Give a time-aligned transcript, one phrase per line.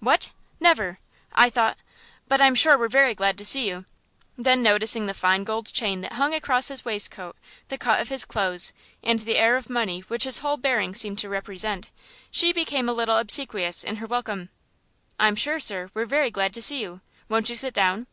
[0.00, 0.28] "What,
[0.60, 0.98] never!
[1.32, 1.78] I thought
[2.28, 3.86] but I'm sure we're very glad to see you."
[4.36, 7.34] Then noticing the fine gold chain that hung across his waistcoat,
[7.68, 11.18] the cut of his clothes, and the air of money which his whole bearing seemed
[11.20, 11.88] to represent,
[12.30, 14.50] she became a little obsequious in her welcome.
[15.18, 17.00] "I'm sure, sir, we're very glad to see you.
[17.30, 18.06] Won't you sit down?"